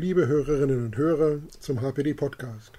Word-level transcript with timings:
Liebe 0.00 0.26
Hörerinnen 0.26 0.82
und 0.86 0.96
Hörer 0.96 1.40
zum 1.58 1.82
HPD 1.82 2.14
Podcast. 2.14 2.72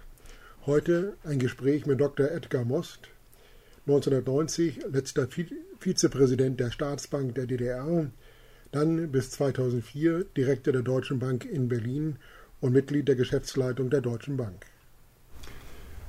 Heute 0.65 1.17
ein 1.23 1.37
Gespräch 1.37 1.85
mit 1.85 2.01
Dr. 2.01 2.31
Edgar 2.31 2.65
Most, 2.65 3.09
1990 3.85 4.79
letzter 4.91 5.27
Vizepräsident 5.79 6.59
der 6.59 6.71
Staatsbank 6.71 7.35
der 7.35 7.45
DDR, 7.45 8.09
dann 8.71 9.11
bis 9.11 9.29
2004 9.29 10.23
Direktor 10.35 10.73
der 10.73 10.81
Deutschen 10.81 11.19
Bank 11.19 11.45
in 11.45 11.69
Berlin 11.69 12.15
und 12.59 12.73
Mitglied 12.73 13.07
der 13.07 13.15
Geschäftsleitung 13.15 13.91
der 13.91 14.01
Deutschen 14.01 14.35
Bank. 14.35 14.65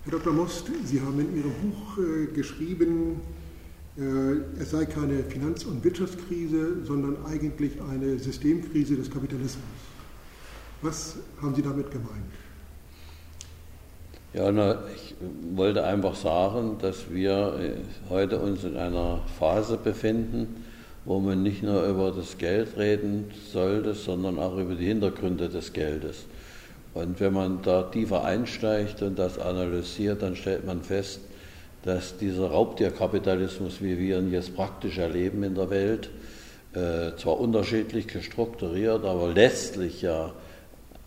Herr 0.04 0.12
Dr. 0.12 0.32
Most, 0.32 0.70
Sie 0.82 1.02
haben 1.02 1.20
in 1.20 1.36
Ihrem 1.36 1.52
Buch 1.60 1.98
äh, 1.98 2.32
geschrieben, 2.32 3.20
äh, 3.98 4.62
es 4.62 4.70
sei 4.70 4.86
keine 4.86 5.24
Finanz- 5.24 5.64
und 5.66 5.84
Wirtschaftskrise, 5.84 6.82
sondern 6.86 7.22
eigentlich 7.26 7.82
eine 7.82 8.18
Systemkrise 8.18 8.96
des 8.96 9.10
Kapitalismus. 9.10 9.91
Was 10.82 11.14
haben 11.40 11.54
Sie 11.54 11.62
damit 11.62 11.90
gemeint? 11.92 12.32
Ja, 14.34 14.50
na, 14.50 14.82
ich 14.96 15.14
wollte 15.54 15.84
einfach 15.84 16.16
sagen, 16.16 16.78
dass 16.80 17.10
wir 17.10 17.54
äh, 17.60 18.10
heute 18.10 18.40
uns 18.40 18.64
in 18.64 18.76
einer 18.76 19.20
Phase 19.38 19.76
befinden, 19.76 20.64
wo 21.04 21.20
man 21.20 21.42
nicht 21.42 21.62
nur 21.62 21.84
über 21.86 22.10
das 22.10 22.36
Geld 22.36 22.76
reden 22.76 23.30
sollte, 23.52 23.94
sondern 23.94 24.40
auch 24.40 24.56
über 24.56 24.74
die 24.74 24.86
Hintergründe 24.86 25.48
des 25.48 25.72
Geldes. 25.72 26.24
Und 26.94 27.20
wenn 27.20 27.32
man 27.32 27.62
da 27.62 27.84
tiefer 27.84 28.24
einsteigt 28.24 29.02
und 29.02 29.18
das 29.18 29.38
analysiert, 29.38 30.22
dann 30.22 30.34
stellt 30.34 30.66
man 30.66 30.82
fest, 30.82 31.20
dass 31.84 32.16
dieser 32.16 32.50
Raubtierkapitalismus, 32.50 33.80
wie 33.80 33.98
wir 33.98 34.18
ihn 34.18 34.32
jetzt 34.32 34.56
praktisch 34.56 34.98
erleben 34.98 35.44
in 35.44 35.54
der 35.54 35.70
Welt, 35.70 36.10
äh, 36.74 37.14
zwar 37.16 37.38
unterschiedlich 37.38 38.08
gestrukturiert, 38.08 39.04
aber 39.04 39.32
letztlich 39.32 40.02
ja 40.02 40.32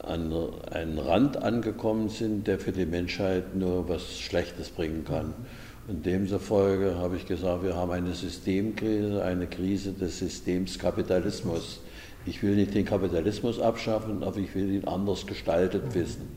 an 0.06 0.34
einen 0.72 1.00
Rand 1.00 1.38
angekommen 1.38 2.10
sind, 2.10 2.48
der 2.48 2.60
für 2.60 2.72
die 2.72 2.86
Menschheit 2.86 3.56
nur 3.56 3.90
was 3.90 4.20
Schlechtes 4.20 4.70
bringen 4.70 5.04
kann. 5.06 5.34
Und 5.88 6.06
demzufolge 6.06 6.96
habe 6.96 7.16
ich 7.16 7.28
gesagt, 7.28 7.64
wir 7.64 7.76
haben 7.76 7.92
eine 7.92 8.14
Systemkrise, 8.14 9.24
eine 9.24 9.48
Krise 9.48 9.94
des 9.94 10.18
Systems 10.18 10.80
Kapitalismus. 10.80 11.82
Ich 12.26 12.42
will 12.42 12.56
nicht 12.56 12.74
den 12.74 12.86
Kapitalismus 12.86 13.60
abschaffen, 13.60 14.24
aber 14.24 14.38
ich 14.38 14.56
will 14.56 14.72
ihn 14.72 14.86
anders 14.86 15.28
gestaltet 15.28 15.84
wissen. 15.94 16.28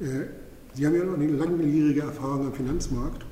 Äh, 0.00 0.26
Sie 0.74 0.86
haben 0.86 0.94
ja 0.94 1.04
noch 1.04 1.14
eine 1.14 1.26
langjährige 1.26 2.02
Erfahrung 2.02 2.46
am 2.46 2.52
Finanzmarkt 2.52 3.24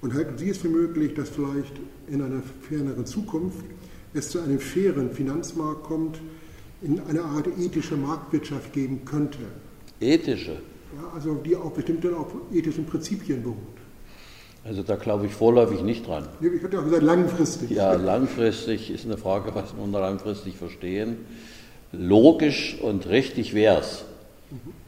und 0.00 0.14
halten 0.14 0.36
Sie 0.38 0.50
es 0.50 0.58
für 0.58 0.68
möglich, 0.68 1.14
dass 1.14 1.30
vielleicht 1.30 1.72
in 2.08 2.22
einer 2.22 2.42
ferneren 2.68 3.06
Zukunft 3.06 3.64
es 4.12 4.30
zu 4.30 4.40
einem 4.40 4.58
fairen 4.58 5.10
Finanzmarkt 5.10 5.84
kommt, 5.84 6.20
in 6.82 7.00
eine 7.08 7.22
Art 7.22 7.46
ethische 7.58 7.96
Marktwirtschaft 7.96 8.72
geben 8.72 9.04
könnte. 9.04 9.38
Ethische? 10.00 10.56
Ja, 10.96 11.12
also 11.14 11.34
die 11.34 11.54
auch 11.56 11.70
bestimmte 11.72 12.16
auf 12.16 12.32
ethischen 12.52 12.86
Prinzipien 12.86 13.42
beruht. 13.42 13.56
Also 14.64 14.82
da 14.82 14.96
glaube 14.96 15.26
ich 15.26 15.32
vorläufig 15.32 15.82
nicht 15.82 16.06
dran. 16.06 16.26
Ich 16.40 16.62
hatte 16.62 16.78
auch 16.78 16.84
gesagt, 16.84 17.02
langfristig. 17.02 17.70
Ja, 17.70 17.94
langfristig 17.94 18.90
ist 18.90 19.06
eine 19.06 19.16
Frage, 19.16 19.54
was 19.54 19.74
wir 19.74 19.82
unter 19.82 20.00
langfristig 20.00 20.56
verstehen. 20.56 21.16
Logisch 21.92 22.78
und 22.80 23.08
richtig 23.08 23.54
wäre 23.54 23.80
es. 23.80 24.04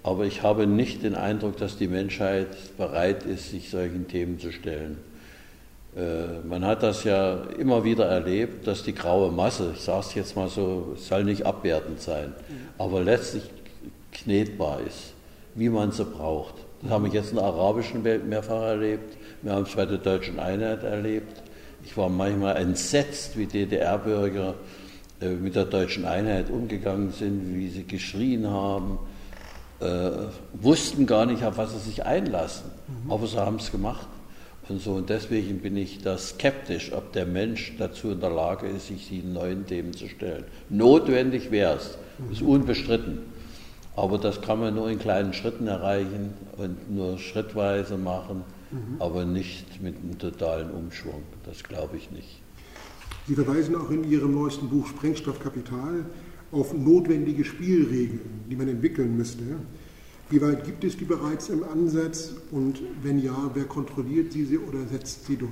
Aber 0.02 0.26
ich 0.26 0.42
habe 0.42 0.66
nicht 0.66 1.04
den 1.04 1.14
Eindruck, 1.14 1.56
dass 1.56 1.78
die 1.78 1.88
Menschheit 1.88 2.76
bereit 2.76 3.24
ist, 3.24 3.50
sich 3.50 3.70
solchen 3.70 4.08
Themen 4.08 4.38
zu 4.38 4.52
stellen. 4.52 4.98
Äh, 5.94 6.46
man 6.46 6.64
hat 6.64 6.82
das 6.82 7.04
ja 7.04 7.42
immer 7.58 7.84
wieder 7.84 8.06
erlebt, 8.06 8.66
dass 8.66 8.82
die 8.82 8.94
graue 8.94 9.30
Masse, 9.30 9.72
ich 9.74 9.82
sage 9.82 10.00
es 10.00 10.14
jetzt 10.14 10.36
mal 10.36 10.48
so, 10.48 10.94
soll 10.96 11.24
nicht 11.24 11.44
abwertend 11.44 12.00
sein, 12.00 12.32
aber 12.78 13.02
letztlich 13.02 13.42
knetbar 14.12 14.80
ist, 14.86 15.12
wie 15.54 15.68
man 15.68 15.92
sie 15.92 16.04
braucht. 16.04 16.54
Das 16.80 16.90
haben 16.90 17.04
wir 17.04 17.12
jetzt 17.12 17.30
in 17.30 17.36
der 17.36 17.44
arabischen 17.44 18.04
Welt 18.04 18.26
mehrfach 18.26 18.62
erlebt, 18.62 19.16
wir 19.42 19.52
haben 19.52 19.64
es 19.64 19.74
bei 19.74 19.84
der 19.84 19.98
deutschen 19.98 20.38
Einheit 20.38 20.82
erlebt. 20.82 21.42
Ich 21.84 21.96
war 21.96 22.08
manchmal 22.08 22.56
entsetzt, 22.56 23.36
wie 23.36 23.46
DDR-Bürger 23.46 24.54
äh, 25.20 25.28
mit 25.28 25.56
der 25.56 25.64
deutschen 25.66 26.04
Einheit 26.04 26.48
umgegangen 26.48 27.12
sind, 27.12 27.54
wie 27.54 27.68
sie 27.68 27.84
geschrien 27.84 28.48
haben, 28.48 28.98
äh, 29.80 30.10
wussten 30.54 31.06
gar 31.06 31.26
nicht, 31.26 31.44
auf 31.44 31.58
was 31.58 31.72
sie 31.72 31.80
sich 31.80 32.06
einlassen, 32.06 32.70
aber 33.08 33.26
sie 33.26 33.36
haben 33.36 33.56
es 33.56 33.70
gemacht. 33.70 34.06
Und 34.72 34.80
so, 34.80 34.92
und 34.92 35.10
deswegen 35.10 35.58
bin 35.58 35.76
ich 35.76 35.98
da 35.98 36.16
skeptisch, 36.16 36.94
ob 36.94 37.12
der 37.12 37.26
Mensch 37.26 37.74
dazu 37.76 38.12
in 38.12 38.20
der 38.20 38.30
Lage 38.30 38.68
ist, 38.68 38.86
sich 38.86 39.06
diesen 39.06 39.34
neuen 39.34 39.66
Themen 39.66 39.92
zu 39.92 40.08
stellen. 40.08 40.44
Notwendig 40.70 41.50
wäre 41.50 41.76
es, 41.76 41.98
ist 42.30 42.40
unbestritten. 42.40 43.18
Aber 43.96 44.16
das 44.16 44.40
kann 44.40 44.60
man 44.60 44.74
nur 44.74 44.88
in 44.88 44.98
kleinen 44.98 45.34
Schritten 45.34 45.66
erreichen 45.66 46.30
und 46.56 46.90
nur 46.90 47.18
schrittweise 47.18 47.98
machen, 47.98 48.44
mhm. 48.70 48.96
aber 48.98 49.26
nicht 49.26 49.82
mit 49.82 49.94
einem 50.02 50.18
totalen 50.18 50.70
Umschwung. 50.70 51.22
Das 51.44 51.62
glaube 51.62 51.98
ich 51.98 52.10
nicht. 52.10 52.40
Sie 53.28 53.34
verweisen 53.34 53.74
auch 53.74 53.90
in 53.90 54.10
Ihrem 54.10 54.32
neuesten 54.32 54.70
Buch 54.70 54.86
Sprengstoffkapital 54.86 56.06
auf 56.50 56.72
notwendige 56.72 57.44
Spielregeln, 57.44 58.46
die 58.48 58.56
man 58.56 58.68
entwickeln 58.68 59.18
müsste. 59.18 59.42
Wie 60.32 60.40
weit 60.40 60.64
gibt 60.64 60.82
es 60.82 60.96
die 60.96 61.04
bereits 61.04 61.50
im 61.50 61.62
Ansatz 61.62 62.32
und 62.52 62.80
wenn 63.02 63.22
ja, 63.22 63.50
wer 63.52 63.64
kontrolliert 63.64 64.32
sie 64.32 64.56
oder 64.56 64.78
setzt 64.90 65.26
sie 65.26 65.36
durch? 65.36 65.50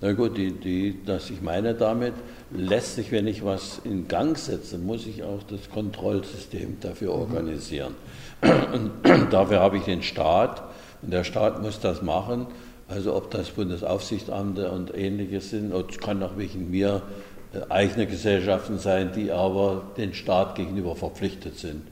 Na 0.00 0.12
gut, 0.12 0.36
die, 0.36 0.52
die, 0.52 1.00
das 1.04 1.28
ich 1.28 1.42
meine 1.42 1.74
damit, 1.74 2.14
lässt 2.52 2.94
sich, 2.94 3.10
wenn 3.10 3.26
ich 3.26 3.44
was 3.44 3.80
in 3.82 4.06
Gang 4.06 4.38
setze, 4.38 4.78
muss 4.78 5.08
ich 5.08 5.24
auch 5.24 5.42
das 5.42 5.68
Kontrollsystem 5.70 6.76
dafür 6.80 7.14
mhm. 7.16 7.20
organisieren. 7.20 7.94
Und 8.72 8.92
dafür 9.32 9.58
habe 9.58 9.78
ich 9.78 9.82
den 9.82 10.04
Staat 10.04 10.62
und 11.02 11.12
der 11.12 11.24
Staat 11.24 11.60
muss 11.60 11.80
das 11.80 12.00
machen. 12.00 12.46
Also 12.86 13.12
ob 13.12 13.32
das 13.32 13.50
Bundesaufsichtsamte 13.50 14.70
und 14.70 14.96
ähnliches 14.96 15.50
sind, 15.50 15.72
oder 15.72 15.88
es 15.90 15.98
kann 15.98 16.22
auch 16.22 16.36
wegen 16.38 16.70
mir 16.70 17.02
äh, 17.52 17.72
eigene 17.72 18.06
Gesellschaften 18.06 18.78
sein, 18.78 19.10
die 19.16 19.32
aber 19.32 19.82
den 19.96 20.14
Staat 20.14 20.54
gegenüber 20.54 20.94
verpflichtet 20.94 21.58
sind. 21.58 21.82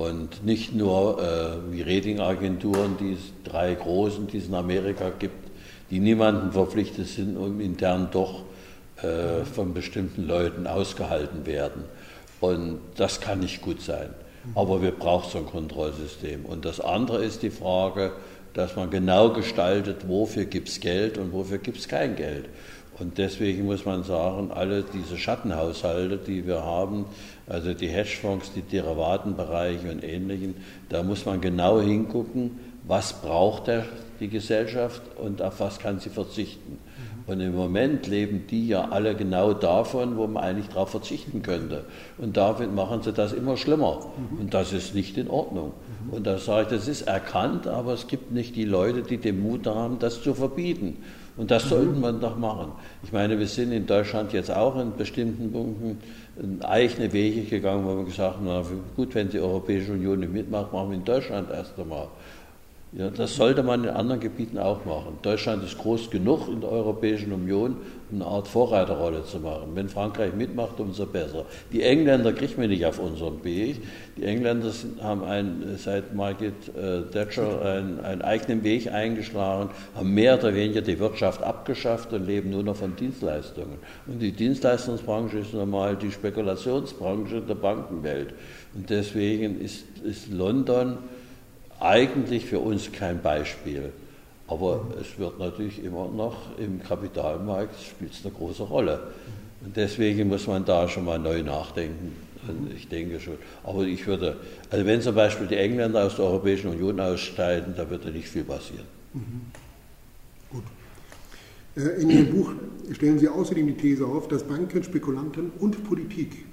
Und 0.00 0.46
nicht 0.46 0.74
nur 0.74 1.22
äh, 1.22 1.72
wie 1.74 1.82
Ratingagenturen, 1.82 2.96
die 2.98 3.12
es 3.12 3.20
drei 3.44 3.74
großen, 3.74 4.28
die 4.28 4.38
es 4.38 4.46
in 4.46 4.54
Amerika 4.54 5.10
gibt, 5.10 5.50
die 5.90 5.98
niemanden 5.98 6.52
verpflichtet 6.52 7.06
sind 7.06 7.36
und 7.36 7.60
intern 7.60 8.08
doch 8.10 8.44
äh, 9.02 9.44
von 9.44 9.74
bestimmten 9.74 10.26
Leuten 10.26 10.66
ausgehalten 10.66 11.44
werden. 11.44 11.84
Und 12.40 12.80
das 12.96 13.20
kann 13.20 13.40
nicht 13.40 13.60
gut 13.60 13.82
sein. 13.82 14.08
Aber 14.54 14.80
wir 14.80 14.92
brauchen 14.92 15.30
so 15.30 15.36
ein 15.36 15.44
Kontrollsystem. 15.44 16.46
Und 16.46 16.64
das 16.64 16.80
andere 16.80 17.22
ist 17.22 17.42
die 17.42 17.50
Frage, 17.50 18.12
dass 18.54 18.76
man 18.76 18.88
genau 18.88 19.34
gestaltet, 19.34 20.08
wofür 20.08 20.46
gibt 20.46 20.70
es 20.70 20.80
Geld 20.80 21.18
und 21.18 21.34
wofür 21.34 21.58
gibt 21.58 21.76
es 21.76 21.88
kein 21.88 22.16
Geld. 22.16 22.46
Und 23.00 23.16
deswegen 23.16 23.64
muss 23.64 23.86
man 23.86 24.04
sagen, 24.04 24.50
alle 24.52 24.82
diese 24.82 25.16
Schattenhaushalte, 25.16 26.18
die 26.18 26.46
wir 26.46 26.62
haben, 26.62 27.06
also 27.46 27.72
die 27.72 27.88
Hedgefonds, 27.88 28.52
die 28.52 28.62
Derivatenbereiche 28.62 29.90
und 29.90 30.04
ähnlichen, 30.04 30.54
da 30.90 31.02
muss 31.02 31.24
man 31.24 31.40
genau 31.40 31.80
hingucken, 31.80 32.60
was 32.86 33.14
braucht 33.14 33.68
der, 33.68 33.86
die 34.20 34.28
Gesellschaft 34.28 35.00
und 35.16 35.40
auf 35.40 35.60
was 35.60 35.78
kann 35.78 35.98
sie 35.98 36.10
verzichten. 36.10 36.78
Und 37.26 37.40
im 37.40 37.54
Moment 37.54 38.06
leben 38.06 38.46
die 38.50 38.68
ja 38.68 38.88
alle 38.90 39.14
genau 39.14 39.54
davon, 39.54 40.16
wo 40.16 40.26
man 40.26 40.42
eigentlich 40.42 40.68
darauf 40.68 40.90
verzichten 40.90 41.42
könnte. 41.42 41.84
Und 42.18 42.36
damit 42.36 42.74
machen 42.74 43.02
sie 43.02 43.12
das 43.12 43.32
immer 43.32 43.56
schlimmer. 43.56 44.06
Und 44.38 44.52
das 44.52 44.72
ist 44.72 44.94
nicht 44.94 45.16
in 45.16 45.28
Ordnung. 45.28 45.72
Und 46.10 46.26
da 46.26 46.38
sage 46.38 46.62
ich, 46.62 46.68
das 46.68 46.88
ist 46.88 47.02
erkannt, 47.02 47.66
aber 47.66 47.92
es 47.92 48.06
gibt 48.06 48.32
nicht 48.32 48.56
die 48.56 48.64
Leute, 48.64 49.02
die 49.02 49.18
den 49.18 49.42
Mut 49.42 49.66
haben, 49.66 49.98
das 49.98 50.22
zu 50.22 50.34
verbieten. 50.34 50.96
Und 51.36 51.50
das 51.50 51.68
sollte 51.68 51.98
man 51.98 52.20
doch 52.20 52.36
machen. 52.36 52.72
Ich 53.02 53.12
meine, 53.12 53.38
wir 53.38 53.46
sind 53.46 53.72
in 53.72 53.86
Deutschland 53.86 54.32
jetzt 54.32 54.50
auch 54.50 54.78
in 54.78 54.96
bestimmten 54.96 55.52
Punkten 55.52 55.98
eigene 56.62 57.12
Wege 57.12 57.42
gegangen, 57.42 57.84
wo 57.84 57.96
wir 57.96 58.04
gesagt 58.04 58.36
haben, 58.36 58.46
na 58.46 58.62
gut, 58.96 59.14
wenn 59.14 59.28
die 59.28 59.38
Europäische 59.38 59.92
Union 59.92 60.20
nicht 60.20 60.32
mitmacht, 60.32 60.72
machen 60.72 60.90
wir 60.90 60.96
in 60.96 61.04
Deutschland 61.04 61.50
erst 61.50 61.78
einmal. 61.78 62.08
Ja, 62.92 63.08
das 63.08 63.36
sollte 63.36 63.62
man 63.62 63.84
in 63.84 63.90
anderen 63.90 64.20
Gebieten 64.20 64.58
auch 64.58 64.84
machen. 64.84 65.18
Deutschland 65.22 65.62
ist 65.62 65.78
groß 65.78 66.10
genug 66.10 66.48
in 66.48 66.60
der 66.60 66.72
Europäischen 66.72 67.32
Union, 67.32 67.76
um 68.10 68.20
eine 68.20 68.28
Art 68.28 68.48
Vorreiterrolle 68.48 69.24
zu 69.24 69.38
machen. 69.38 69.70
Wenn 69.74 69.88
Frankreich 69.88 70.34
mitmacht, 70.34 70.80
umso 70.80 71.06
besser. 71.06 71.44
Die 71.72 71.84
Engländer 71.84 72.32
kriegen 72.32 72.60
wir 72.60 72.66
nicht 72.66 72.84
auf 72.84 72.98
unserem 72.98 73.44
Weg. 73.44 73.80
Die 74.16 74.24
Engländer 74.24 74.70
sind, 74.70 75.00
haben 75.00 75.22
ein, 75.22 75.78
seit 75.78 76.16
Margaret 76.16 76.52
äh, 76.76 77.02
Thatcher 77.12 77.62
einen, 77.64 78.00
einen, 78.00 78.22
eigenen 78.22 78.64
Weg 78.64 78.92
eingeschlagen, 78.92 79.70
haben 79.94 80.12
mehr 80.12 80.36
oder 80.36 80.52
weniger 80.52 80.80
die 80.80 80.98
Wirtschaft 80.98 81.44
abgeschafft 81.44 82.12
und 82.12 82.26
leben 82.26 82.50
nur 82.50 82.64
noch 82.64 82.74
von 82.74 82.96
Dienstleistungen. 82.96 83.78
Und 84.08 84.18
die 84.18 84.32
Dienstleistungsbranche 84.32 85.38
ist 85.38 85.54
normal 85.54 85.94
die 85.94 86.10
Spekulationsbranche 86.10 87.40
der 87.42 87.54
Bankenwelt. 87.54 88.34
Und 88.74 88.90
deswegen 88.90 89.60
ist, 89.60 89.84
ist 90.02 90.32
London 90.32 90.98
eigentlich 91.80 92.46
für 92.46 92.58
uns 92.60 92.92
kein 92.92 93.20
Beispiel. 93.22 93.92
Aber 94.46 94.86
es 95.00 95.18
wird 95.18 95.38
natürlich 95.38 95.82
immer 95.82 96.08
noch 96.08 96.58
im 96.58 96.82
Kapitalmarkt 96.82 97.80
spielt 97.80 98.12
es 98.12 98.24
eine 98.24 98.34
große 98.34 98.64
Rolle. 98.64 99.00
Und 99.64 99.76
deswegen 99.76 100.28
muss 100.28 100.46
man 100.46 100.64
da 100.64 100.88
schon 100.88 101.04
mal 101.04 101.18
neu 101.18 101.42
nachdenken, 101.42 102.12
Und 102.48 102.72
ich 102.74 102.88
denke 102.88 103.20
schon. 103.20 103.36
Aber 103.62 103.84
ich 103.84 104.06
würde, 104.06 104.36
also 104.70 104.86
wenn 104.86 105.00
zum 105.02 105.14
Beispiel 105.14 105.46
die 105.46 105.56
Engländer 105.56 106.04
aus 106.04 106.16
der 106.16 106.24
Europäischen 106.24 106.70
Union 106.70 106.98
aussteigen, 106.98 107.74
da 107.76 107.88
würde 107.88 108.10
nicht 108.10 108.28
viel 108.28 108.44
passieren. 108.44 108.86
Mhm. 109.12 109.40
Gut. 110.50 110.64
Äh, 111.76 112.02
in 112.02 112.10
Ihrem 112.10 112.30
Buch 112.34 112.52
stellen 112.92 113.18
Sie 113.18 113.28
außerdem 113.28 113.66
die 113.66 113.74
These 113.74 114.04
auf, 114.04 114.26
dass 114.28 114.42
Banken, 114.42 114.82
Spekulanten 114.82 115.52
und 115.60 115.84
Politik 115.84 116.44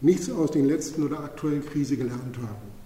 nichts 0.00 0.30
aus 0.30 0.50
den 0.50 0.66
letzten 0.66 1.02
oder 1.02 1.20
aktuellen 1.20 1.64
Krise 1.64 1.96
gelernt 1.96 2.36
haben. 2.38 2.81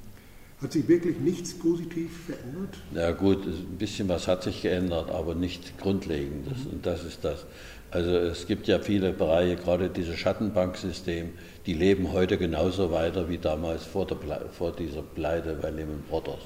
Hat 0.62 0.72
sich 0.72 0.88
wirklich 0.88 1.18
nichts 1.18 1.52
positiv 1.52 2.10
verändert? 2.26 2.76
Ja 2.94 3.10
gut, 3.10 3.46
ein 3.46 3.76
bisschen 3.78 4.08
was 4.08 4.26
hat 4.26 4.42
sich 4.42 4.62
geändert, 4.62 5.10
aber 5.10 5.34
nicht 5.34 5.78
Grundlegendes. 5.78 6.64
Mhm. 6.64 6.70
Und 6.72 6.86
das 6.86 7.04
ist 7.04 7.24
das. 7.24 7.44
Also 7.90 8.10
es 8.10 8.46
gibt 8.46 8.66
ja 8.66 8.78
viele 8.78 9.12
Bereiche, 9.12 9.56
gerade 9.56 9.90
dieses 9.90 10.16
Schattenbanksystem, 10.16 11.30
die 11.66 11.74
leben 11.74 12.12
heute 12.12 12.38
genauso 12.38 12.90
weiter 12.90 13.28
wie 13.28 13.38
damals 13.38 13.84
vor, 13.84 14.06
der, 14.06 14.16
vor 14.50 14.72
dieser 14.72 15.02
Pleite 15.02 15.58
bei 15.60 15.70
Lehman 15.70 16.02
Brothers. 16.08 16.40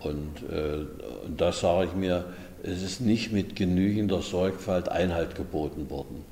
Und, 0.00 0.42
äh, 0.50 0.86
und 1.26 1.40
da 1.40 1.52
sage 1.52 1.88
ich 1.90 1.96
mir, 1.96 2.24
es 2.62 2.82
ist 2.82 3.00
nicht 3.00 3.30
mit 3.30 3.56
genügender 3.56 4.22
Sorgfalt 4.22 4.88
Einhalt 4.88 5.34
geboten 5.34 5.90
worden. 5.90 6.24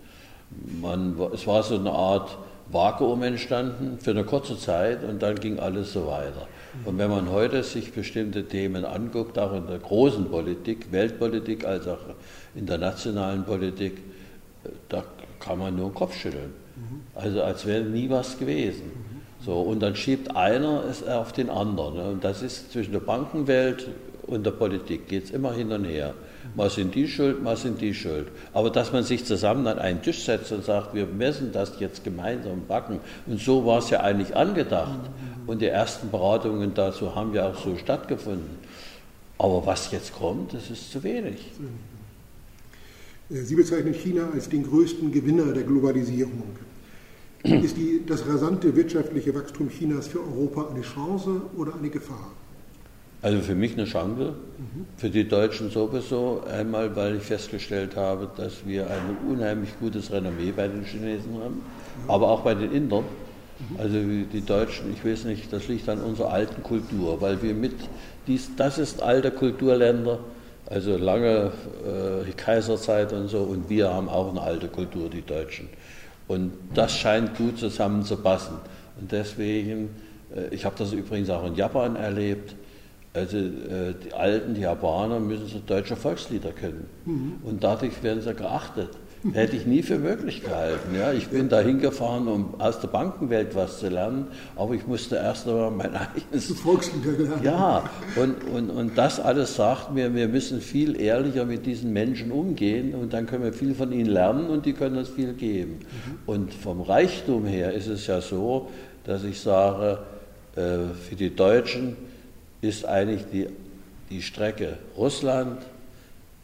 Man, 0.81 1.19
es 1.32 1.47
war 1.47 1.62
so 1.62 1.76
eine 1.76 1.93
Art 1.93 2.38
Vakuum 2.70 3.23
entstanden 3.23 3.99
für 4.00 4.11
eine 4.11 4.25
kurze 4.25 4.58
Zeit 4.58 5.05
und 5.05 5.23
dann 5.23 5.37
ging 5.37 5.58
alles 5.58 5.93
so 5.93 6.06
weiter. 6.06 6.49
Und 6.85 6.99
wenn 6.99 7.11
man 7.11 7.31
heute 7.31 7.63
sich 7.63 7.93
bestimmte 7.93 8.45
Themen 8.45 8.85
anguckt, 8.85 9.39
auch 9.39 9.53
in 9.55 9.67
der 9.67 9.79
großen 9.79 10.31
Politik, 10.31 10.91
Weltpolitik 10.91 11.65
als 11.65 11.87
auch 11.87 11.99
in 12.55 12.67
der 12.67 12.79
nationalen 12.79 13.45
Politik, 13.45 13.99
da 14.89 15.05
kann 15.39 15.59
man 15.59 15.77
nur 15.77 15.91
den 15.91 15.95
Kopf 15.95 16.17
schütteln. 16.17 16.55
Also 17.15 17.43
als 17.43 17.67
wäre 17.67 17.85
nie 17.85 18.09
was 18.09 18.39
gewesen. 18.39 18.91
So, 19.45 19.61
und 19.61 19.81
dann 19.81 19.97
schiebt 19.97 20.37
einer 20.37 20.85
es 20.89 21.07
auf 21.07 21.33
den 21.33 21.51
anderen. 21.51 21.99
Und 22.01 22.25
das 22.25 22.43
ist 22.43 22.73
zwischen 22.73 22.93
der 22.93 23.01
Bankenwelt 23.01 23.89
und 24.27 24.47
der 24.47 24.53
Politik, 24.53 25.09
geht 25.09 25.25
es 25.25 25.31
immer 25.31 25.53
hin 25.53 25.73
und 25.73 25.85
her. 25.85 26.15
Mal 26.55 26.71
sind 26.71 26.95
die 26.95 27.09
schuld, 27.09 27.43
mal 27.43 27.57
sind 27.57 27.81
die 27.81 27.95
schuld. 27.95 28.29
Aber 28.53 28.71
dass 28.71 28.93
man 28.93 29.03
sich 29.03 29.25
zusammen 29.25 29.67
an 29.67 29.79
einen 29.79 30.03
Tisch 30.03 30.25
setzt 30.25 30.53
und 30.53 30.65
sagt, 30.65 30.95
wir 30.95 31.07
müssen 31.07 31.53
das 31.53 31.79
jetzt 31.81 32.05
gemeinsam 32.05 32.67
backen. 32.67 33.01
Und 33.27 33.41
so 33.41 33.65
war 33.67 33.79
es 33.79 33.91
ja 33.91 34.01
eigentlich 34.01 34.37
angedacht. 34.37 35.01
Und 35.47 35.61
die 35.61 35.67
ersten 35.67 36.11
Beratungen 36.11 36.75
dazu 36.75 37.15
haben 37.15 37.35
ja 37.35 37.50
auch 37.50 37.59
so 37.62 37.77
stattgefunden. 37.77 38.59
Aber 39.39 39.65
was 39.67 39.91
jetzt 39.91 40.15
kommt, 40.15 40.55
das 40.55 40.71
ist 40.71 40.93
zu 40.93 41.03
wenig. 41.03 41.53
Sie 43.29 43.55
bezeichnen 43.55 43.94
China 43.94 44.29
als 44.33 44.49
den 44.49 44.62
größten 44.62 45.11
Gewinner 45.11 45.53
der 45.53 45.62
Globalisierung. 45.62 46.56
Ist 47.43 47.77
die, 47.77 48.03
das 48.06 48.27
rasante 48.29 48.77
wirtschaftliche 48.77 49.35
Wachstum 49.35 49.69
Chinas 49.69 50.06
für 50.06 50.21
Europa 50.21 50.69
eine 50.71 50.83
Chance 50.83 51.43
oder 51.56 51.75
eine 51.75 51.91
Gefahr? 51.91 52.31
Also 53.23 53.41
für 53.41 53.55
mich 53.55 53.73
eine 53.73 53.85
Chance, 53.85 54.35
für 54.97 55.09
die 55.09 55.27
Deutschen 55.27 55.71
sowieso. 55.71 56.43
Einmal, 56.47 56.94
weil 56.94 57.17
ich 57.17 57.23
festgestellt 57.23 57.97
habe, 57.97 58.29
dass 58.37 58.67
wir 58.67 58.89
ein 58.89 59.17
unheimlich 59.31 59.71
gutes 59.81 60.12
Renommee 60.12 60.53
bei 60.55 60.69
den 60.69 60.85
Chinesen 60.85 61.35
haben, 61.43 61.62
aber 62.09 62.29
auch 62.29 62.43
bei 62.43 62.55
den 62.55 62.73
Indern. 62.73 63.05
Also 63.79 63.97
die 63.97 64.44
Deutschen, 64.44 64.93
ich 64.93 65.05
weiß 65.05 65.25
nicht, 65.25 65.53
das 65.53 65.69
liegt 65.69 65.88
an 65.88 66.00
unserer 66.00 66.32
alten 66.32 66.62
Kultur, 66.62 67.20
weil 67.20 67.43
wir 67.43 67.55
mit, 67.55 67.75
dies, 68.26 68.50
das 68.56 68.79
ist 68.79 69.03
alte 69.03 69.31
Kulturländer, 69.31 70.19
also 70.67 70.97
lange 70.97 71.53
äh, 71.87 72.31
Kaiserzeit 72.32 73.12
und 73.12 73.29
so, 73.29 73.41
und 73.41 73.69
wir 73.69 73.93
haben 73.93 74.09
auch 74.09 74.31
eine 74.31 74.41
alte 74.41 74.69
Kultur, 74.69 75.09
die 75.09 75.23
Deutschen. 75.23 75.69
Und 76.29 76.53
das 76.75 76.97
scheint 76.97 77.37
gut 77.37 77.59
zusammenzupassen. 77.59 78.56
Und 79.00 79.12
deswegen, 79.12 79.91
äh, 80.35 80.55
ich 80.55 80.65
habe 80.65 80.75
das 80.79 80.93
übrigens 80.93 81.31
auch 81.31 81.47
in 81.47 81.55
Japan 81.55 81.97
erlebt, 81.97 82.55
also 83.15 83.37
äh, 83.37 83.94
die 84.03 84.15
alten 84.15 84.58
Japaner 84.58 85.20
müssen 85.20 85.47
so 85.47 85.58
deutsche 85.58 85.97
Volkslieder 85.97 86.53
kennen. 86.53 86.87
Mhm. 87.05 87.35
Und 87.43 87.62
dadurch 87.62 88.03
werden 88.03 88.23
sie 88.23 88.35
geachtet. 88.35 88.91
Hätte 89.33 89.55
ich 89.55 89.67
nie 89.67 89.83
für 89.83 89.99
möglich 89.99 90.43
gehalten. 90.43 90.97
Ja. 90.99 91.13
Ich 91.13 91.29
bin 91.29 91.49
da 91.49 91.61
hingefahren, 91.61 92.27
um 92.27 92.61
aus 92.61 92.81
der 92.81 92.89
Bankenwelt 92.89 93.55
was 93.55 93.79
zu 93.79 93.89
lernen, 93.89 94.27
aber 94.57 94.75
ich 94.75 94.87
musste 94.87 95.17
erst 95.17 95.47
einmal 95.47 95.71
mein 95.71 95.95
eigenes. 95.95 96.51
Volkslieder 96.53 97.13
lernen. 97.13 97.45
Ja, 97.45 97.91
und, 98.17 98.43
und, 98.49 98.71
und 98.71 98.99
das 98.99 99.21
alles 99.21 99.55
sagt 99.55 99.93
mir, 99.93 100.13
wir 100.15 100.27
müssen 100.27 100.61
viel 100.61 101.01
ehrlicher 101.01 101.45
mit 101.45 101.67
diesen 101.67 101.93
Menschen 101.93 102.33
umgehen 102.33 102.95
und 102.95 103.13
dann 103.13 103.27
können 103.27 103.45
wir 103.45 103.53
viel 103.53 103.75
von 103.75 103.93
ihnen 103.93 104.11
lernen 104.11 104.49
und 104.49 104.67
die 104.67 104.73
können 104.73 104.97
uns 104.97 105.09
viel 105.09 105.35
geben. 105.35 105.79
Mhm. 105.81 106.19
Und 106.27 106.55
vom 106.55 106.81
Reichtum 106.81 107.47
her 107.47 107.73
ist 107.73 107.87
es 107.87 108.09
ja 108.09 108.21
so, 108.21 108.71
dass 109.05 109.23
ich 109.23 109.41
sage, 109.41 110.01
äh, 110.57 110.95
für 111.09 111.15
die 111.15 111.35
Deutschen, 111.35 111.97
ist 112.61 112.85
eigentlich 112.85 113.23
die, 113.33 113.47
die 114.11 114.23
Strecke 114.23 114.79
Russland 114.97 115.63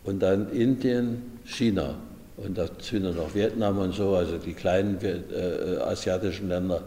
und 0.05 0.21
dann 0.21 0.51
Indien, 0.51 1.23
China 1.45 1.95
und 2.45 2.57
dazu 2.57 2.97
noch 2.97 3.35
Vietnam 3.35 3.79
und 3.79 3.95
so, 3.95 4.15
also 4.15 4.39
die 4.39 4.53
kleinen 4.53 4.99
äh, 5.03 5.77
asiatischen 5.79 6.49
Länder. 6.49 6.83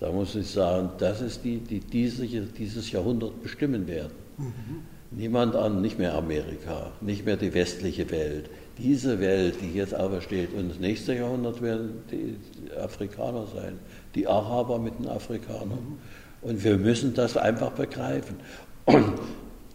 Da 0.00 0.10
muss 0.10 0.34
ich 0.34 0.48
sagen, 0.48 0.90
das 0.98 1.20
ist 1.20 1.44
die, 1.44 1.58
die 1.58 1.80
diese, 1.80 2.26
dieses 2.26 2.90
Jahrhundert 2.90 3.42
bestimmen 3.42 3.86
werden. 3.86 4.12
Mhm. 4.38 4.82
Niemand 5.10 5.54
an, 5.54 5.82
nicht 5.82 5.98
mehr 5.98 6.14
Amerika, 6.14 6.92
nicht 7.00 7.26
mehr 7.26 7.36
die 7.36 7.52
westliche 7.52 8.10
Welt. 8.10 8.48
Diese 8.78 9.20
Welt, 9.20 9.56
die 9.60 9.72
jetzt 9.74 9.94
aufersteht, 9.94 10.54
und 10.54 10.70
das 10.70 10.78
nächste 10.78 11.14
Jahrhundert 11.14 11.60
werden 11.60 12.02
die 12.10 12.36
Afrikaner 12.76 13.46
sein, 13.54 13.78
die 14.14 14.26
Araber 14.26 14.78
mit 14.78 14.98
den 14.98 15.08
Afrikanern. 15.08 15.68
Mhm. 15.68 16.48
Und 16.48 16.64
wir 16.64 16.78
müssen 16.78 17.14
das 17.14 17.36
einfach 17.36 17.70
begreifen. 17.72 18.36
Und, 18.86 19.12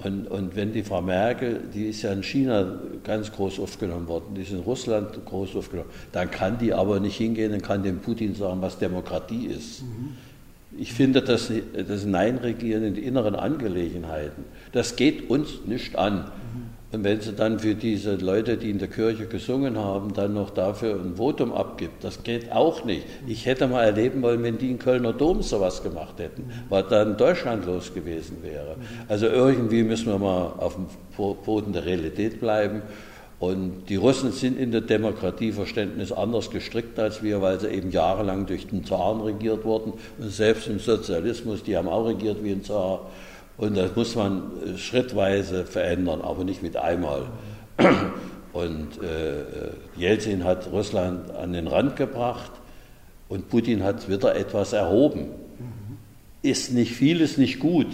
und, 0.03 0.55
wenn 0.55 0.73
die 0.73 0.83
Frau 0.83 1.01
Merkel, 1.01 1.61
die 1.73 1.85
ist 1.85 2.03
ja 2.03 2.13
in 2.13 2.21
China 2.21 2.79
ganz 3.03 3.31
groß 3.31 3.59
aufgenommen 3.59 4.07
worden, 4.07 4.35
die 4.35 4.43
ist 4.43 4.51
in 4.51 4.59
Russland 4.59 5.25
groß 5.25 5.55
aufgenommen, 5.55 5.89
dann 6.11 6.29
kann 6.29 6.59
die 6.59 6.71
aber 6.73 6.99
nicht 6.99 7.17
hingehen 7.17 7.51
und 7.53 7.63
kann 7.63 7.81
dem 7.81 7.99
Putin 7.99 8.35
sagen, 8.35 8.61
was 8.61 8.77
Demokratie 8.77 9.47
ist. 9.47 9.81
Mhm. 9.81 10.15
Ich 10.77 10.93
finde, 10.93 11.23
das, 11.23 11.51
das 11.87 12.05
Nein-Regieren 12.05 12.83
in 12.83 12.93
die 12.93 13.05
inneren 13.05 13.35
Angelegenheiten, 13.35 14.43
das 14.71 14.95
geht 14.95 15.31
uns 15.31 15.65
nicht 15.65 15.95
an. 15.95 16.29
Und 16.89 17.03
wenn 17.03 17.19
sie 17.19 17.33
dann 17.33 17.59
für 17.59 17.75
diese 17.75 18.15
Leute, 18.15 18.55
die 18.55 18.69
in 18.69 18.79
der 18.79 18.87
Kirche 18.87 19.25
gesungen 19.25 19.77
haben, 19.77 20.13
dann 20.13 20.33
noch 20.33 20.51
dafür 20.51 20.95
ein 20.95 21.17
Votum 21.17 21.51
abgibt, 21.51 22.01
das 22.03 22.23
geht 22.23 22.49
auch 22.53 22.85
nicht. 22.85 23.05
Ich 23.27 23.45
hätte 23.45 23.67
mal 23.67 23.83
erleben 23.83 24.21
wollen, 24.21 24.41
wenn 24.41 24.57
die 24.57 24.71
in 24.71 24.79
Kölner 24.79 25.11
Dom 25.11 25.41
sowas 25.41 25.83
gemacht 25.83 26.17
hätten, 26.19 26.49
was 26.69 26.87
dann 26.87 27.17
Deutschland 27.17 27.65
los 27.65 27.93
gewesen 27.93 28.37
wäre. 28.41 28.77
Also 29.09 29.27
irgendwie 29.27 29.83
müssen 29.83 30.07
wir 30.07 30.17
mal 30.17 30.53
auf 30.59 30.75
dem 30.75 30.85
Boden 31.43 31.73
der 31.73 31.85
Realität 31.85 32.39
bleiben. 32.39 32.81
Und 33.39 33.87
die 33.89 33.97
Russen 33.97 34.31
sind 34.31 34.57
in 34.57 34.71
der 34.71 34.81
Demokratieverständnis 34.81 36.11
anders 36.11 36.49
gestrickt 36.49 36.97
als 36.97 37.21
wir, 37.21 37.41
weil 37.41 37.59
sie 37.59 37.67
eben 37.67 37.91
jahrelang 37.91 38.47
durch 38.47 38.65
den 38.65 38.83
Zaren 38.83 39.21
regiert 39.21 39.63
wurden. 39.63 39.93
Und 40.17 40.31
selbst 40.31 40.67
im 40.67 40.79
Sozialismus, 40.79 41.63
die 41.63 41.77
haben 41.77 41.87
auch 41.87 42.07
regiert 42.07 42.43
wie 42.43 42.51
ein 42.51 42.63
Zar. 42.63 43.01
Und 43.57 43.75
das 43.75 43.95
muss 43.95 44.15
man 44.15 44.43
äh, 44.63 44.77
schrittweise 44.77 45.65
verändern, 45.65 46.21
aber 46.21 46.43
nicht 46.43 46.61
mit 46.61 46.77
einmal. 46.77 47.27
Und 48.53 49.03
äh, 49.03 49.99
Jelzin 49.99 50.43
hat 50.43 50.71
Russland 50.71 51.29
an 51.31 51.53
den 51.53 51.67
Rand 51.67 51.95
gebracht 51.95 52.51
und 53.29 53.49
Putin 53.49 53.83
hat 53.83 54.09
wieder 54.09 54.35
etwas 54.35 54.73
erhoben. 54.73 55.27
Ist 56.41 56.73
nicht 56.73 56.93
viel, 56.93 57.21
ist 57.21 57.37
nicht 57.37 57.59
gut, 57.59 57.85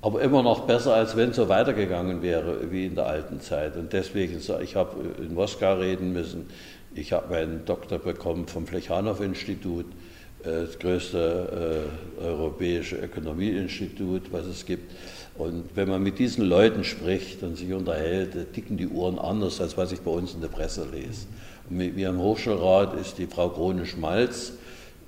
aber 0.00 0.20
immer 0.20 0.44
noch 0.44 0.60
besser, 0.60 0.94
als 0.94 1.16
wenn 1.16 1.30
es 1.30 1.36
so 1.36 1.48
weitergegangen 1.48 2.22
wäre 2.22 2.70
wie 2.70 2.86
in 2.86 2.94
der 2.94 3.06
alten 3.06 3.40
Zeit. 3.40 3.76
Und 3.76 3.92
deswegen, 3.92 4.40
ich 4.62 4.76
habe 4.76 4.96
in 5.18 5.34
Moskau 5.34 5.74
reden 5.74 6.12
müssen, 6.12 6.46
ich 6.94 7.12
habe 7.12 7.30
meinen 7.30 7.64
Doktor 7.64 7.98
bekommen 7.98 8.46
vom 8.46 8.66
Plechanow-Institut 8.66 9.86
äh, 9.86 9.99
das 10.42 10.78
größte 10.78 11.86
äh, 12.20 12.22
europäische 12.22 12.96
Ökonomieinstitut, 12.96 14.32
was 14.32 14.46
es 14.46 14.64
gibt. 14.64 14.92
Und 15.36 15.64
wenn 15.74 15.88
man 15.88 16.02
mit 16.02 16.18
diesen 16.18 16.44
Leuten 16.44 16.84
spricht 16.84 17.42
und 17.42 17.56
sich 17.56 17.72
unterhält, 17.72 18.52
ticken 18.52 18.76
die 18.76 18.88
Uhren 18.88 19.18
anders, 19.18 19.60
als 19.60 19.76
was 19.76 19.92
ich 19.92 20.00
bei 20.00 20.10
uns 20.10 20.34
in 20.34 20.40
der 20.40 20.48
Presse 20.48 20.86
lese. 20.90 21.26
Und 21.68 21.76
mit 21.76 21.96
mir 21.96 22.08
im 22.08 22.18
Hochschulrat 22.18 22.98
ist 23.00 23.18
die 23.18 23.26
Frau 23.26 23.48
Krone-Schmalz 23.48 24.52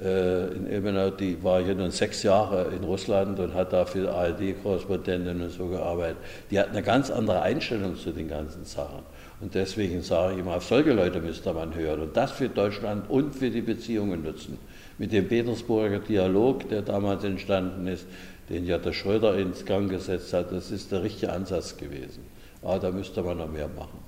äh, 0.02 0.48
in 0.54 0.66
Ilmenau, 0.70 1.10
die 1.10 1.42
war 1.42 1.62
hier 1.62 1.74
nun 1.74 1.90
sechs 1.90 2.22
Jahre 2.22 2.72
in 2.74 2.84
Russland 2.84 3.38
und 3.38 3.54
hat 3.54 3.72
da 3.72 3.84
für 3.84 4.12
ARD-Korrespondentin 4.12 5.42
und 5.42 5.50
so 5.50 5.68
gearbeitet. 5.68 6.18
Die 6.50 6.58
hat 6.58 6.70
eine 6.70 6.82
ganz 6.82 7.10
andere 7.10 7.42
Einstellung 7.42 7.96
zu 7.96 8.10
den 8.12 8.28
ganzen 8.28 8.64
Sachen. 8.64 9.02
Und 9.40 9.54
deswegen 9.54 10.02
sage 10.02 10.34
ich 10.34 10.40
immer, 10.40 10.56
auf 10.56 10.64
solche 10.64 10.92
Leute 10.92 11.20
müsste 11.20 11.52
man 11.52 11.74
hören 11.74 12.00
und 12.00 12.16
das 12.16 12.32
für 12.32 12.48
Deutschland 12.48 13.10
und 13.10 13.34
für 13.34 13.50
die 13.50 13.60
Beziehungen 13.60 14.22
nutzen 14.22 14.58
mit 15.02 15.10
dem 15.10 15.26
Petersburger 15.26 15.98
Dialog, 15.98 16.68
der 16.68 16.80
damals 16.80 17.24
entstanden 17.24 17.88
ist, 17.88 18.06
den 18.48 18.64
ja 18.64 18.78
der 18.78 18.92
Schröder 18.92 19.36
ins 19.36 19.64
Gang 19.64 19.90
gesetzt 19.90 20.32
hat, 20.32 20.52
das 20.52 20.70
ist 20.70 20.92
der 20.92 21.02
richtige 21.02 21.32
Ansatz 21.32 21.76
gewesen. 21.76 22.20
Aber 22.62 22.78
da 22.78 22.92
müsste 22.92 23.20
man 23.20 23.38
noch 23.38 23.50
mehr 23.50 23.68
machen. 23.68 23.98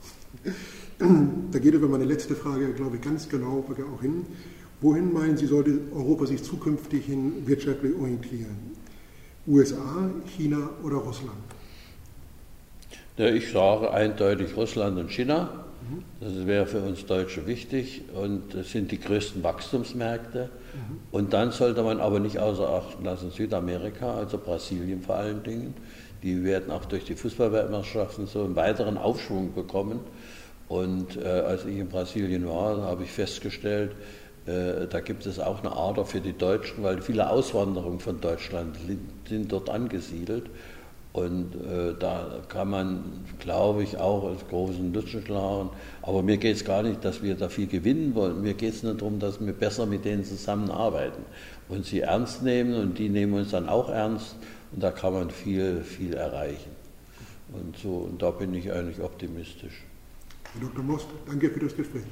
Da 1.50 1.58
geht 1.58 1.74
aber 1.74 1.88
meine 1.88 2.04
letzte 2.04 2.36
Frage, 2.36 2.72
glaube 2.72 2.96
ich, 2.96 3.02
ganz 3.02 3.28
genau 3.28 3.64
auch 3.68 4.00
hin. 4.00 4.24
Wohin 4.80 5.12
meinen 5.12 5.36
Sie, 5.36 5.46
sollte 5.46 5.80
Europa 5.92 6.26
sich 6.26 6.40
zukünftig 6.44 7.06
hin 7.06 7.32
wirtschaftlich 7.44 7.96
orientieren? 7.96 8.56
USA, 9.48 10.08
China 10.36 10.70
oder 10.84 10.98
Russland? 10.98 11.32
Ja, 13.16 13.26
ich 13.26 13.50
sage 13.50 13.90
eindeutig 13.90 14.56
Russland 14.56 14.96
und 15.00 15.10
China. 15.10 15.64
Das 16.20 16.46
wäre 16.46 16.66
für 16.66 16.80
uns 16.80 17.04
Deutsche 17.04 17.48
wichtig 17.48 18.02
und 18.14 18.54
das 18.54 18.70
sind 18.70 18.92
die 18.92 19.00
größten 19.00 19.42
Wachstumsmärkte. 19.42 20.50
Und 21.10 21.32
dann 21.32 21.52
sollte 21.52 21.82
man 21.82 22.00
aber 22.00 22.18
nicht 22.20 22.38
außer 22.38 22.68
Acht 22.68 23.02
lassen 23.02 23.30
Südamerika, 23.30 24.14
also 24.14 24.38
Brasilien 24.38 25.02
vor 25.02 25.16
allen 25.16 25.42
Dingen. 25.42 25.74
Die 26.22 26.42
werden 26.42 26.70
auch 26.70 26.86
durch 26.86 27.04
die 27.04 27.14
Fußballweltmeisterschaften 27.14 28.26
so 28.26 28.44
einen 28.44 28.56
weiteren 28.56 28.96
Aufschwung 28.96 29.54
bekommen. 29.54 30.00
Und 30.68 31.16
äh, 31.16 31.24
als 31.24 31.66
ich 31.66 31.78
in 31.78 31.88
Brasilien 31.88 32.48
war, 32.48 32.82
habe 32.82 33.04
ich 33.04 33.10
festgestellt, 33.10 33.92
äh, 34.46 34.86
da 34.88 35.00
gibt 35.00 35.26
es 35.26 35.38
auch 35.38 35.60
eine 35.60 35.72
Ader 35.72 36.04
für 36.04 36.20
die 36.20 36.36
Deutschen, 36.36 36.82
weil 36.82 37.00
viele 37.00 37.30
Auswanderungen 37.30 38.00
von 38.00 38.20
Deutschland 38.20 38.76
sind 39.28 39.52
dort 39.52 39.70
angesiedelt. 39.70 40.46
Und 41.14 41.54
äh, 41.54 41.94
da 41.96 42.40
kann 42.48 42.70
man, 42.70 43.04
glaube 43.38 43.84
ich, 43.84 43.98
auch 43.98 44.24
als 44.24 44.48
großen 44.48 44.90
Nutzen 44.90 45.22
schlagen. 45.24 45.70
Aber 46.02 46.24
mir 46.24 46.38
geht 46.38 46.56
es 46.56 46.64
gar 46.64 46.82
nicht, 46.82 47.04
dass 47.04 47.22
wir 47.22 47.36
da 47.36 47.48
viel 47.48 47.68
gewinnen 47.68 48.16
wollen. 48.16 48.42
Mir 48.42 48.54
geht 48.54 48.74
es 48.74 48.82
nur 48.82 48.94
darum, 48.94 49.20
dass 49.20 49.40
wir 49.40 49.52
besser 49.52 49.86
mit 49.86 50.04
denen 50.04 50.24
zusammenarbeiten 50.24 51.22
und 51.68 51.86
sie 51.86 52.00
ernst 52.00 52.42
nehmen 52.42 52.74
und 52.74 52.98
die 52.98 53.08
nehmen 53.08 53.34
uns 53.34 53.52
dann 53.52 53.68
auch 53.68 53.90
ernst. 53.90 54.34
Und 54.72 54.82
da 54.82 54.90
kann 54.90 55.12
man 55.12 55.30
viel, 55.30 55.84
viel 55.84 56.14
erreichen. 56.14 56.72
Und, 57.52 57.76
so, 57.76 58.08
und 58.10 58.20
da 58.20 58.32
bin 58.32 58.52
ich 58.52 58.72
eigentlich 58.72 59.00
optimistisch. 59.00 59.84
Herr 60.52 60.68
Dr. 60.68 60.82
Most, 60.82 61.06
danke 61.26 61.48
für 61.48 61.60
das 61.60 61.76
Gespräch. 61.76 62.02